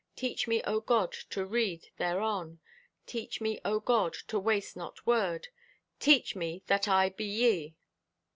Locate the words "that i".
6.65-7.09